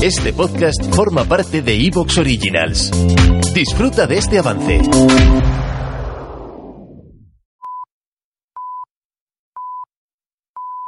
Este 0.00 0.32
podcast 0.32 0.94
forma 0.94 1.24
parte 1.24 1.60
de 1.60 1.74
Evox 1.74 2.18
Originals. 2.18 2.92
Disfruta 3.52 4.06
de 4.06 4.18
este 4.18 4.38
avance. 4.38 4.80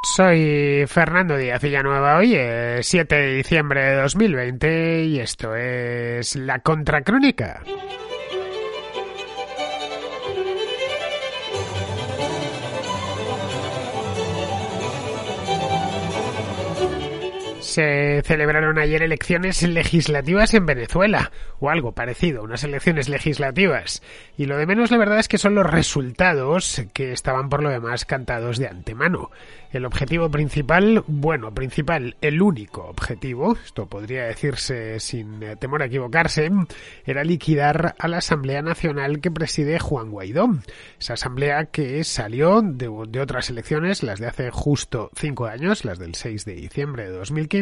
Soy 0.05 0.85
Fernando 0.87 1.37
Díaz 1.37 1.61
Villanueva. 1.61 2.19
Hoy 2.19 2.37
es 2.37 2.87
7 2.87 3.17
de 3.17 3.35
diciembre 3.35 3.85
de 3.85 3.97
2020 3.97 5.05
y 5.07 5.19
esto 5.19 5.57
es 5.57 6.37
La 6.37 6.61
Contracrónica. 6.61 7.63
Se 17.71 18.21
celebraron 18.25 18.81
ayer 18.81 19.01
elecciones 19.01 19.63
legislativas 19.63 20.55
en 20.55 20.67
Venezuela, 20.67 21.31
o 21.61 21.71
algo 21.71 21.93
parecido, 21.93 22.43
unas 22.43 22.65
elecciones 22.65 23.09
legislativas. 23.09 24.03
Y 24.37 24.47
lo 24.47 24.57
de 24.57 24.67
menos 24.67 24.91
la 24.91 24.99
verdad 24.99 25.21
es 25.21 25.29
que 25.29 25.39
son 25.39 25.55
los 25.55 25.71
resultados 25.71 26.83
que 26.93 27.13
estaban 27.13 27.49
por 27.49 27.63
lo 27.63 27.71
demás 27.71 28.05
cantados 28.07 28.59
de 28.59 28.67
antemano. 28.67 29.31
El 29.71 29.85
objetivo 29.85 30.29
principal, 30.33 31.05
bueno, 31.07 31.55
principal, 31.55 32.17
el 32.21 32.43
único 32.43 32.87
objetivo, 32.87 33.57
esto 33.65 33.87
podría 33.87 34.25
decirse 34.25 34.99
sin 34.99 35.41
eh, 35.41 35.55
temor 35.55 35.83
a 35.83 35.87
equivocarse, 35.87 36.51
era 37.07 37.23
liquidar 37.23 37.95
a 37.97 38.09
la 38.09 38.19
Asamblea 38.19 38.63
Nacional 38.63 39.21
que 39.21 39.31
preside 39.31 39.79
Juan 39.79 40.11
Guaidó. 40.11 40.59
Esa 40.99 41.13
asamblea 41.13 41.67
que 41.67 42.03
salió 42.03 42.63
de, 42.63 42.91
de 43.11 43.21
otras 43.21 43.49
elecciones, 43.49 44.03
las 44.03 44.19
de 44.19 44.27
hace 44.27 44.51
justo 44.51 45.09
cinco 45.15 45.47
años, 45.47 45.85
las 45.85 46.01
del 46.01 46.17
6 46.17 46.45
de 46.45 46.55
diciembre 46.55 47.05
de 47.05 47.17
2015, 47.17 47.60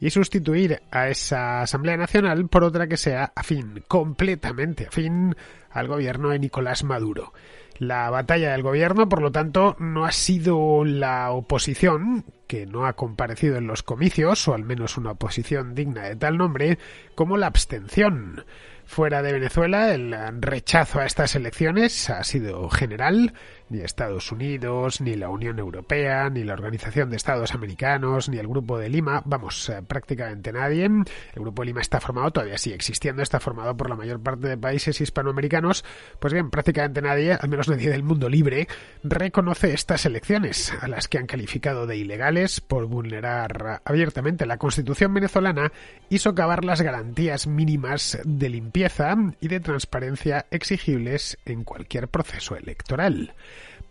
y 0.00 0.10
sustituir 0.10 0.80
a 0.90 1.08
esa 1.08 1.62
Asamblea 1.62 1.96
Nacional 1.96 2.48
por 2.48 2.64
otra 2.64 2.86
que 2.86 2.96
sea 2.96 3.32
afín, 3.34 3.82
completamente 3.88 4.86
afín 4.86 5.34
al 5.70 5.88
gobierno 5.88 6.30
de 6.30 6.38
Nicolás 6.38 6.84
Maduro. 6.84 7.32
La 7.78 8.08
batalla 8.10 8.52
del 8.52 8.62
gobierno, 8.62 9.08
por 9.08 9.20
lo 9.20 9.32
tanto, 9.32 9.76
no 9.78 10.04
ha 10.04 10.12
sido 10.12 10.84
la 10.84 11.30
oposición, 11.32 12.24
que 12.46 12.66
no 12.66 12.86
ha 12.86 12.92
comparecido 12.92 13.56
en 13.56 13.66
los 13.66 13.82
comicios, 13.82 14.46
o 14.46 14.54
al 14.54 14.64
menos 14.64 14.96
una 14.96 15.12
oposición 15.12 15.74
digna 15.74 16.04
de 16.04 16.16
tal 16.16 16.38
nombre, 16.38 16.78
como 17.14 17.36
la 17.36 17.46
abstención. 17.46 18.44
Fuera 18.86 19.22
de 19.22 19.32
Venezuela, 19.32 19.94
el 19.94 20.14
rechazo 20.40 21.00
a 21.00 21.06
estas 21.06 21.34
elecciones 21.34 22.10
ha 22.10 22.22
sido 22.22 22.68
general. 22.68 23.32
Ni 23.70 23.80
Estados 23.80 24.30
Unidos, 24.30 25.00
ni 25.00 25.16
la 25.16 25.30
Unión 25.30 25.58
Europea, 25.58 26.28
ni 26.28 26.44
la 26.44 26.52
Organización 26.52 27.08
de 27.08 27.16
Estados 27.16 27.54
Americanos, 27.54 28.28
ni 28.28 28.36
el 28.36 28.46
Grupo 28.46 28.78
de 28.78 28.90
Lima, 28.90 29.22
vamos, 29.24 29.70
eh, 29.70 29.80
prácticamente 29.82 30.52
nadie. 30.52 30.84
El 30.84 31.04
Grupo 31.34 31.62
de 31.62 31.66
Lima 31.66 31.80
está 31.80 31.98
formado, 31.98 32.30
todavía 32.30 32.58
sigue 32.58 32.76
existiendo, 32.76 33.22
está 33.22 33.40
formado 33.40 33.74
por 33.74 33.88
la 33.88 33.96
mayor 33.96 34.22
parte 34.22 34.48
de 34.48 34.58
países 34.58 35.00
hispanoamericanos. 35.00 35.82
Pues 36.20 36.34
bien, 36.34 36.50
prácticamente 36.50 37.00
nadie, 37.00 37.32
al 37.32 37.48
menos 37.48 37.63
nadie 37.68 37.90
del 37.90 38.02
mundo 38.02 38.28
libre, 38.28 38.68
reconoce 39.02 39.72
estas 39.72 40.06
elecciones, 40.06 40.72
a 40.80 40.88
las 40.88 41.08
que 41.08 41.18
han 41.18 41.26
calificado 41.26 41.86
de 41.86 41.96
ilegales 41.96 42.60
por 42.60 42.86
vulnerar 42.86 43.82
abiertamente 43.84 44.46
la 44.46 44.58
Constitución 44.58 45.12
venezolana 45.14 45.72
y 46.08 46.18
socavar 46.18 46.64
las 46.64 46.80
garantías 46.80 47.46
mínimas 47.46 48.18
de 48.24 48.48
limpieza 48.48 49.16
y 49.40 49.48
de 49.48 49.60
transparencia 49.60 50.46
exigibles 50.50 51.38
en 51.44 51.64
cualquier 51.64 52.08
proceso 52.08 52.56
electoral 52.56 53.34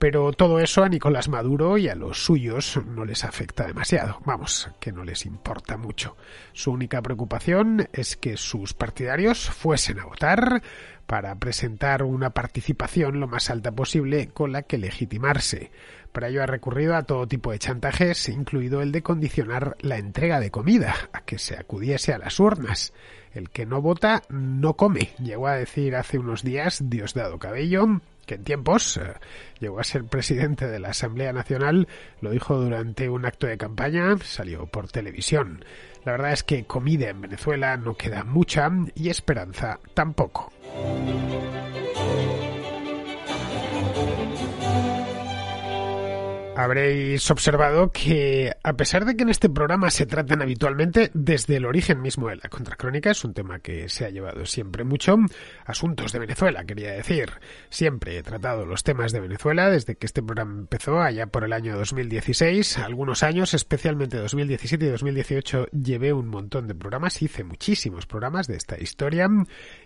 pero 0.04 0.34
todo 0.34 0.60
eso 0.60 0.84
a 0.84 0.90
Nicolás 0.90 1.30
Maduro 1.30 1.78
y 1.78 1.88
a 1.88 1.96
los 1.96 2.26
suyos 2.26 2.78
no 2.86 3.06
les 3.06 3.24
afecta 3.24 3.66
demasiado, 3.66 4.20
vamos, 4.26 4.70
que 4.82 4.92
no 4.92 5.06
les 5.06 5.26
importa 5.26 5.78
mucho. 5.78 6.18
Su 6.52 6.72
única 6.72 7.02
preocupación 7.02 7.88
es 7.94 8.18
que 8.18 8.36
sus 8.36 8.74
partidarios 8.74 9.50
fuesen 9.50 10.00
a 10.00 10.06
votar 10.06 10.62
para 11.06 11.34
presentar 11.36 12.04
una 12.04 12.32
participación 12.32 13.22
lo 13.22 13.30
más 13.30 13.50
alta 13.50 13.72
posible 13.72 14.28
con 14.28 14.52
la 14.52 14.64
que 14.64 14.78
legitimarse. 14.78 15.72
Para 16.12 16.28
ello 16.28 16.44
ha 16.44 16.48
recurrido 16.48 16.98
a 16.98 17.04
todo 17.04 17.26
tipo 17.26 17.54
de 17.54 17.60
chantajes, 17.60 18.28
incluido 18.28 18.82
el 18.82 18.92
de 18.92 19.04
condicionar 19.04 19.78
la 19.80 20.00
entrega 20.00 20.42
de 20.42 20.52
comida 20.52 20.96
a 21.14 21.22
que 21.22 21.40
se 21.40 21.56
acudiese 21.56 22.12
a 22.12 22.18
las 22.18 22.42
urnas. 22.42 22.92
El 23.34 23.50
que 23.50 23.66
no 23.66 23.82
vota 23.82 24.24
no 24.28 24.74
come, 24.74 25.12
llegó 25.18 25.48
a 25.48 25.56
decir 25.56 25.96
hace 25.96 26.20
unos 26.20 26.44
días 26.44 26.90
Diosdado 26.90 27.40
Cabello, 27.40 28.02
que 28.26 28.36
en 28.36 28.44
tiempos 28.44 28.98
eh, 28.98 29.14
llegó 29.60 29.80
a 29.80 29.84
ser 29.84 30.06
presidente 30.06 30.68
de 30.68 30.80
la 30.80 30.90
Asamblea 30.90 31.34
Nacional, 31.34 31.88
lo 32.22 32.32
dijo 32.32 32.58
durante 32.58 33.10
un 33.10 33.26
acto 33.26 33.48
de 33.48 33.58
campaña, 33.58 34.18
salió 34.24 34.66
por 34.66 34.90
televisión. 34.90 35.64
La 36.06 36.14
verdad 36.14 36.34
es 36.34 36.44
que 36.44 36.66
comida 36.66 37.10
en 37.10 37.22
Venezuela 37.22 37.78
no 37.78 37.96
queda 37.96 38.24
mucha 38.24 38.70
y 38.96 39.10
esperanza 39.10 39.80
tampoco. 39.94 40.52
Habréis 46.56 47.32
observado 47.32 47.92
que, 47.92 48.54
a 48.62 48.74
pesar 48.74 49.06
de 49.06 49.16
que 49.16 49.24
en 49.24 49.30
este 49.30 49.50
programa 49.50 49.90
se 49.90 50.06
tratan 50.06 50.44
habitualmente 50.44 51.10
desde 51.16 51.56
el 51.56 51.66
origen 51.66 52.00
mismo 52.00 52.30
de 52.30 52.36
la 52.36 52.48
contracrónica, 52.48 53.10
es 53.10 53.26
un 53.26 53.34
tema 53.34 53.58
que 53.58 53.90
se 53.90 54.06
ha 54.06 54.12
llevado 54.12 54.46
siempre 54.46 54.84
mucho, 54.84 55.18
asuntos 55.66 56.12
de 56.12 56.20
Venezuela, 56.20 56.64
quería 56.64 56.92
decir. 56.92 57.32
Siempre 57.72 58.20
he 58.20 58.24
tratado 58.24 58.68
los 58.68 58.84
temas 58.84 59.12
de 59.12 59.22
Venezuela 59.22 59.72
desde 59.72 59.96
que 59.96 60.06
este 60.06 60.22
programa 60.22 60.60
empezó, 60.60 61.02
allá 61.02 61.26
por 61.26 61.44
el 61.44 61.54
año 61.54 61.76
2016. 61.76 62.78
Algunos 62.78 63.24
años, 63.24 63.56
especialmente 63.56 64.18
2017 64.18 64.86
y 64.86 64.90
2018, 64.90 65.68
llevé 65.72 66.14
un 66.14 66.28
montón 66.28 66.68
de 66.68 66.76
programas, 66.76 67.20
hice 67.24 67.44
muchísimos 67.44 68.06
programas 68.06 68.46
de 68.46 68.58
esta 68.58 68.80
historia, 68.80 69.28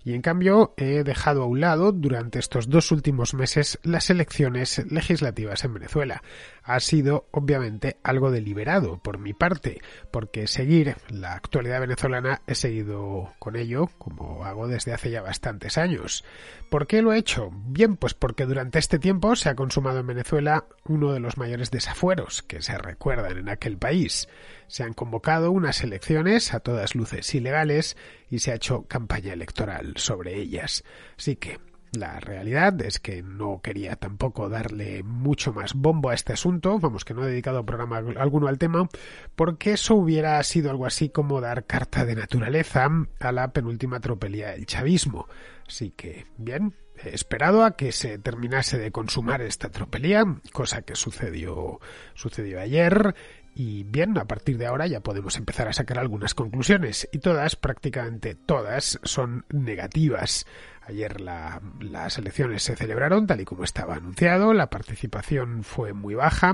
y 0.03 0.13
en 0.13 0.21
cambio 0.21 0.73
he 0.75 1.05
dejado 1.05 1.43
a 1.43 1.45
un 1.45 1.61
lado 1.61 1.93
durante 1.93 2.39
estos 2.39 2.67
dos 2.67 2.91
últimos 2.91 3.33
meses 3.33 3.79
las 3.83 4.09
elecciones 4.09 4.85
legislativas 4.91 5.63
en 5.63 5.73
Venezuela 5.73 6.21
ha 6.67 6.81
sido 6.81 7.27
obviamente 7.31 7.97
algo 8.03 8.29
deliberado 8.29 8.97
por 8.97 9.19
mi 9.19 9.33
parte, 9.33 9.79
porque 10.11 10.47
seguir 10.47 10.97
la 11.09 11.33
actualidad 11.33 11.79
venezolana 11.79 12.41
he 12.45 12.55
seguido 12.55 13.33
con 13.39 13.55
ello, 13.55 13.87
como 13.97 14.43
hago 14.43 14.67
desde 14.67 14.93
hace 14.93 15.09
ya 15.09 15.21
bastantes 15.21 15.77
años. 15.77 16.25
¿Por 16.69 16.85
qué 16.85 17.01
lo 17.01 17.13
he 17.13 17.17
hecho? 17.17 17.51
Bien, 17.53 17.95
pues 17.95 18.13
porque 18.13 18.45
durante 18.45 18.79
este 18.79 18.99
tiempo 18.99 19.37
se 19.37 19.47
ha 19.47 19.55
consumado 19.55 19.99
en 19.99 20.07
Venezuela 20.07 20.65
uno 20.83 21.13
de 21.13 21.21
los 21.21 21.37
mayores 21.37 21.71
desafueros 21.71 22.43
que 22.43 22.61
se 22.61 22.77
recuerdan 22.77 23.37
en 23.37 23.47
aquel 23.47 23.77
país. 23.77 24.27
Se 24.67 24.83
han 24.83 24.93
convocado 24.93 25.51
unas 25.51 25.81
elecciones 25.83 26.53
a 26.53 26.59
todas 26.59 26.95
luces 26.95 27.33
ilegales 27.33 27.95
y 28.29 28.39
se 28.39 28.51
ha 28.51 28.55
hecho 28.55 28.83
campaña 28.83 29.31
electoral 29.31 29.93
sobre 29.95 30.35
ellas. 30.35 30.83
Así 31.17 31.37
que 31.37 31.59
la 31.91 32.19
realidad 32.19 32.81
es 32.81 32.99
que 32.99 33.23
no 33.23 33.61
quería 33.61 33.95
tampoco 33.95 34.49
darle 34.49 35.03
mucho 35.03 35.53
más 35.53 35.73
bombo 35.73 36.09
a 36.09 36.13
este 36.13 36.33
asunto, 36.33 36.79
vamos 36.79 37.05
que 37.05 37.13
no 37.13 37.23
he 37.23 37.29
dedicado 37.29 37.65
programa 37.65 37.97
alguno 37.97 38.47
al 38.47 38.57
tema, 38.57 38.89
porque 39.35 39.73
eso 39.73 39.95
hubiera 39.95 40.41
sido 40.43 40.69
algo 40.69 40.85
así 40.85 41.09
como 41.09 41.41
dar 41.41 41.65
carta 41.65 42.05
de 42.05 42.15
naturaleza 42.15 42.89
a 43.19 43.31
la 43.31 43.51
penúltima 43.51 43.99
tropelía 43.99 44.51
del 44.51 44.65
chavismo. 44.65 45.27
Así 45.67 45.91
que, 45.91 46.27
bien, 46.37 46.75
he 47.03 47.13
esperado 47.13 47.63
a 47.63 47.75
que 47.75 47.91
se 47.91 48.17
terminase 48.17 48.77
de 48.77 48.91
consumar 48.91 49.41
esta 49.41 49.69
tropelía, 49.69 50.23
cosa 50.53 50.81
que 50.81 50.95
sucedió, 50.95 51.79
sucedió 52.13 52.59
ayer, 52.61 53.15
y 53.59 53.85
bien, 53.85 54.15
a 54.19 54.25
partir 54.25 54.59
de 54.59 54.67
ahora 54.67 54.85
ya 54.85 54.99
podemos 54.99 55.35
empezar 55.35 55.67
a 55.67 55.73
sacar 55.73 55.97
algunas 55.97 56.35
conclusiones, 56.35 57.09
y 57.11 57.17
todas, 57.17 57.55
prácticamente 57.55 58.35
todas, 58.35 58.99
son 59.01 59.45
negativas. 59.49 60.45
Ayer 60.87 61.19
las 61.19 62.17
elecciones 62.17 62.63
se 62.63 62.77
celebraron 62.77 63.27
tal 63.27 63.41
y 63.41 63.45
como 63.45 63.65
estaba 63.65 63.95
anunciado, 63.95 64.53
la 64.53 64.69
participación 64.69 65.63
fue 65.63 65.91
muy 65.91 66.15
baja, 66.15 66.53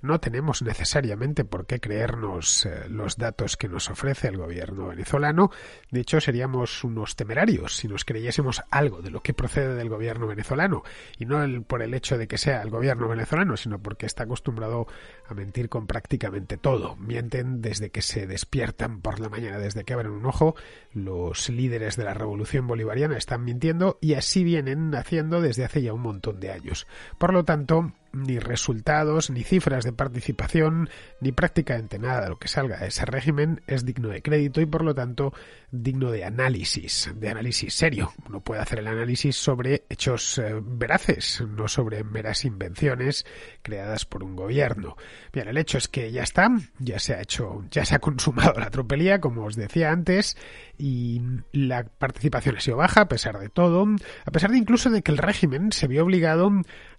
no 0.00 0.20
tenemos 0.20 0.62
necesariamente 0.62 1.44
por 1.44 1.66
qué 1.66 1.80
creernos 1.80 2.64
eh, 2.64 2.88
los 2.88 3.18
datos 3.18 3.58
que 3.58 3.68
nos 3.68 3.90
ofrece 3.90 4.28
el 4.28 4.38
gobierno 4.38 4.86
venezolano, 4.86 5.50
de 5.90 6.00
hecho 6.00 6.18
seríamos 6.22 6.82
unos 6.82 7.14
temerarios 7.14 7.76
si 7.76 7.86
nos 7.86 8.06
creyésemos 8.06 8.62
algo 8.70 9.02
de 9.02 9.10
lo 9.10 9.22
que 9.22 9.34
procede 9.34 9.74
del 9.74 9.90
gobierno 9.90 10.28
venezolano, 10.28 10.82
y 11.18 11.26
no 11.26 11.44
por 11.64 11.82
el 11.82 11.92
hecho 11.92 12.16
de 12.16 12.26
que 12.26 12.38
sea 12.38 12.62
el 12.62 12.70
gobierno 12.70 13.06
venezolano, 13.06 13.54
sino 13.58 13.82
porque 13.82 14.06
está 14.06 14.22
acostumbrado 14.22 14.86
a 15.28 15.34
mentir 15.34 15.68
con 15.68 15.86
prácticamente 15.86 16.43
todo. 16.44 16.96
Mienten 16.96 17.60
desde 17.60 17.90
que 17.90 18.02
se 18.02 18.26
despiertan 18.26 19.00
por 19.00 19.20
la 19.20 19.28
mañana, 19.28 19.58
desde 19.58 19.84
que 19.84 19.94
abren 19.94 20.12
un 20.12 20.26
ojo, 20.26 20.54
los 20.92 21.48
líderes 21.48 21.96
de 21.96 22.04
la 22.04 22.14
revolución 22.14 22.66
bolivariana 22.66 23.16
están 23.16 23.44
mintiendo 23.44 23.98
y 24.00 24.14
así 24.14 24.44
vienen 24.44 24.94
haciendo 24.94 25.40
desde 25.40 25.64
hace 25.64 25.82
ya 25.82 25.92
un 25.92 26.02
montón 26.02 26.40
de 26.40 26.50
años. 26.50 26.86
Por 27.18 27.32
lo 27.32 27.44
tanto, 27.44 27.92
ni 28.14 28.38
resultados, 28.38 29.30
ni 29.30 29.42
cifras 29.42 29.84
de 29.84 29.92
participación, 29.92 30.88
ni 31.20 31.32
prácticamente 31.32 31.98
nada 31.98 32.28
lo 32.28 32.38
que 32.38 32.48
salga 32.48 32.78
de 32.78 32.88
ese 32.88 33.04
régimen 33.04 33.62
es 33.66 33.84
digno 33.84 34.08
de 34.08 34.22
crédito 34.22 34.60
y 34.60 34.66
por 34.66 34.84
lo 34.84 34.94
tanto 34.94 35.32
digno 35.70 36.10
de 36.10 36.24
análisis, 36.24 37.10
de 37.16 37.28
análisis 37.28 37.74
serio. 37.74 38.12
Uno 38.28 38.40
puede 38.40 38.62
hacer 38.62 38.78
el 38.78 38.86
análisis 38.86 39.36
sobre 39.36 39.84
hechos 39.88 40.38
eh, 40.38 40.60
veraces, 40.62 41.42
no 41.48 41.68
sobre 41.68 42.04
meras 42.04 42.44
invenciones 42.44 43.26
creadas 43.62 44.04
por 44.04 44.22
un 44.22 44.36
gobierno. 44.36 44.96
Bien, 45.32 45.48
el 45.48 45.58
hecho 45.58 45.78
es 45.78 45.88
que 45.88 46.12
ya 46.12 46.22
está, 46.22 46.48
ya 46.78 46.98
se 46.98 47.14
ha 47.14 47.22
hecho, 47.22 47.64
ya 47.70 47.84
se 47.84 47.96
ha 47.96 47.98
consumado 47.98 48.58
la 48.58 48.70
tropelía, 48.70 49.20
como 49.20 49.44
os 49.44 49.56
decía 49.56 49.90
antes, 49.90 50.36
y 50.78 51.22
la 51.52 51.84
participación 51.84 52.56
ha 52.56 52.60
sido 52.60 52.76
baja 52.76 53.02
a 53.02 53.08
pesar 53.08 53.38
de 53.38 53.48
todo, 53.48 53.86
a 54.24 54.30
pesar 54.30 54.50
de 54.50 54.58
incluso 54.58 54.90
de 54.90 55.02
que 55.02 55.12
el 55.12 55.18
régimen 55.18 55.72
se 55.72 55.86
vio 55.86 56.04
obligado 56.04 56.50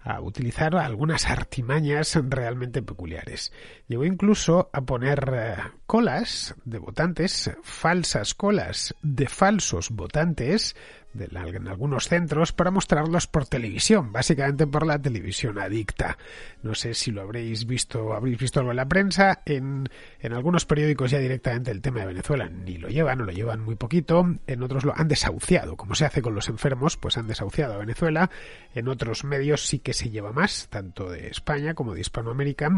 a 0.02 0.22
utilizar 0.22 0.76
algunas 0.76 1.28
artimañas 1.28 2.18
realmente 2.30 2.82
peculiares. 2.82 3.52
Llegó 3.88 4.06
incluso 4.06 4.70
a 4.72 4.82
poner 4.82 5.34
eh, 5.34 5.56
colas 5.86 6.56
de 6.64 6.80
votantes, 6.80 7.52
falsas 7.64 8.34
colas 8.34 8.96
de 9.02 9.28
falsos 9.28 9.90
votantes, 9.90 10.76
en 11.20 11.68
algunos 11.68 12.08
centros 12.08 12.52
para 12.52 12.72
mostrarlos 12.72 13.28
por 13.28 13.46
televisión, 13.46 14.12
básicamente 14.12 14.68
por 14.68 14.86
la 14.86 15.00
televisión 15.00 15.60
adicta. 15.60 16.18
No 16.64 16.76
sé 16.76 16.94
si 16.94 17.12
lo 17.12 17.22
habréis 17.22 17.66
visto, 17.66 18.14
habréis 18.14 18.38
visto 18.38 18.60
algo 18.60 18.72
en 18.72 18.78
la 18.78 18.88
prensa, 18.88 19.42
en, 19.46 19.88
en 20.20 20.34
algunos 20.34 20.66
periódicos 20.66 21.12
ya 21.12 21.20
directamente 21.20 21.72
el 21.72 21.82
tema 21.82 22.02
de 22.02 22.08
Venezuela 22.08 22.50
ni 22.50 22.78
lo 22.78 22.90
llevan 22.90 23.22
o 23.22 23.26
lo 23.26 23.32
llevan 23.32 23.62
muy 23.62 23.76
poquito, 23.76 24.26
en 24.48 24.64
otros 24.64 24.84
lo 24.84 24.94
han 24.96 25.08
desahuciado, 25.08 25.78
como 25.78 25.96
se 25.96 26.06
hace 26.06 26.22
con 26.22 26.36
los 26.36 26.50
enfermos, 26.50 26.98
pues 26.98 27.18
han 27.18 27.28
desahuciado 27.28 27.74
a 27.74 27.78
Venezuela, 27.78 28.30
en 28.74 28.88
otros 28.88 29.24
medios 29.24 29.66
sí 29.66 29.80
que 29.80 29.94
se 29.94 30.10
lleva 30.10 30.32
más, 30.32 30.68
tanto 30.70 31.10
de 31.10 31.28
España 31.28 31.74
como 31.74 31.94
de 31.94 32.02
Hispanoamérica, 32.02 32.70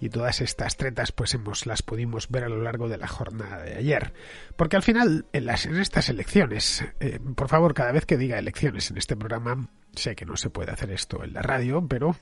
y 0.00 0.08
todas 0.08 0.40
estas 0.40 0.76
tretas 0.76 1.12
pues 1.12 1.34
hemos 1.34 1.66
las 1.66 1.82
pudimos 1.82 2.28
ver 2.28 2.44
a 2.44 2.48
lo 2.48 2.62
largo 2.62 2.88
de 2.88 2.98
la 2.98 3.06
jornada 3.06 3.62
de 3.62 3.74
ayer. 3.74 4.12
Porque 4.56 4.76
al 4.76 4.82
final, 4.82 5.26
en, 5.32 5.46
las, 5.46 5.66
en 5.66 5.76
estas 5.76 6.08
elecciones, 6.08 6.84
eh, 7.00 7.18
por 7.34 7.48
favor, 7.48 7.74
cada 7.74 7.83
vez 7.92 8.06
que 8.06 8.16
diga 8.16 8.38
elecciones 8.38 8.90
en 8.90 8.98
este 8.98 9.16
programa, 9.16 9.68
sé 9.94 10.14
que 10.14 10.26
no 10.26 10.36
se 10.36 10.50
puede 10.50 10.72
hacer 10.72 10.90
esto 10.90 11.24
en 11.24 11.32
la 11.32 11.42
radio, 11.42 11.86
pero 11.88 12.16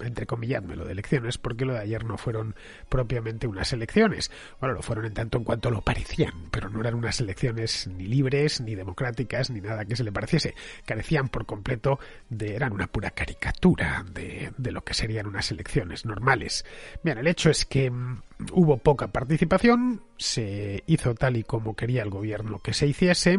entrecomilladme 0.00 0.76
lo 0.76 0.84
de 0.84 0.92
elecciones, 0.92 1.38
porque 1.38 1.64
lo 1.64 1.74
de 1.74 1.80
ayer 1.80 2.04
no 2.04 2.16
fueron 2.16 2.54
propiamente 2.88 3.46
unas 3.46 3.72
elecciones. 3.72 4.30
Bueno, 4.60 4.74
lo 4.74 4.82
fueron 4.82 5.04
en 5.04 5.14
tanto 5.14 5.38
en 5.38 5.44
cuanto 5.44 5.70
lo 5.70 5.82
parecían, 5.82 6.32
pero 6.50 6.68
no 6.68 6.80
eran 6.80 6.94
unas 6.94 7.20
elecciones 7.20 7.86
ni 7.88 8.06
libres, 8.06 8.60
ni 8.60 8.74
democráticas, 8.74 9.50
ni 9.50 9.60
nada 9.60 9.84
que 9.84 9.96
se 9.96 10.04
le 10.04 10.12
pareciese. 10.12 10.54
Carecían 10.86 11.28
por 11.28 11.46
completo 11.46 11.98
de, 12.28 12.56
eran 12.56 12.72
una 12.72 12.86
pura 12.86 13.10
caricatura 13.10 14.04
de, 14.12 14.41
de 14.56 14.72
lo 14.72 14.84
que 14.84 14.94
serían 14.94 15.26
unas 15.26 15.50
elecciones 15.50 16.04
normales. 16.04 16.64
Bien, 17.02 17.18
el 17.18 17.26
hecho 17.26 17.50
es 17.50 17.64
que 17.64 17.90
mm, 17.90 18.22
hubo 18.52 18.78
poca 18.78 19.08
participación, 19.08 20.02
se 20.16 20.82
hizo 20.86 21.14
tal 21.14 21.36
y 21.36 21.44
como 21.44 21.76
quería 21.76 22.02
el 22.02 22.10
gobierno 22.10 22.58
que 22.58 22.74
se 22.74 22.86
hiciese, 22.86 23.38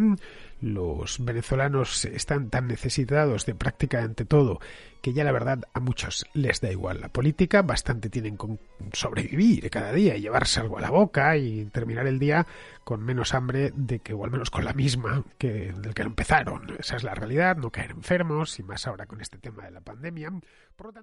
los 0.61 1.23
venezolanos 1.23 2.05
están 2.05 2.49
tan 2.49 2.67
necesitados 2.67 3.45
de 3.45 3.55
prácticamente 3.55 4.25
todo 4.25 4.59
que 5.03 5.11
ya 5.11 5.25
la 5.25 5.33
verdad 5.33 5.59
a 5.73 5.81
muchos 5.81 6.25
les 6.33 6.61
da 6.61 6.71
igual 6.71 7.01
la 7.01 7.09
política, 7.09 7.61
bastante 7.61 8.09
tienen 8.09 8.37
con 8.37 8.57
sobrevivir 8.93 9.69
cada 9.69 9.91
día 9.91 10.15
y 10.15 10.21
llevarse 10.21 10.61
algo 10.61 10.77
a 10.77 10.81
la 10.81 10.91
boca 10.91 11.35
y 11.35 11.65
terminar 11.65 12.07
el 12.07 12.19
día 12.19 12.47
con 12.85 13.03
menos 13.03 13.33
hambre 13.33 13.73
de 13.75 13.99
que, 13.99 14.13
o 14.13 14.23
al 14.23 14.31
menos 14.31 14.49
con 14.49 14.63
la 14.63 14.71
misma 14.71 15.25
que 15.37 15.73
del 15.73 15.93
que 15.93 16.03
empezaron. 16.03 16.73
Esa 16.79 16.95
es 16.95 17.03
la 17.03 17.15
realidad, 17.15 17.57
no 17.57 17.69
caer 17.69 17.91
enfermos 17.91 18.57
y 18.59 18.63
más 18.63 18.87
ahora 18.87 19.05
con 19.05 19.19
este 19.19 19.37
tema 19.37 19.65
de 19.65 19.71
la 19.71 19.81
pandemia. 19.81 20.31
Por 20.77 20.87
lo 20.87 20.93
tanto, 20.93 21.02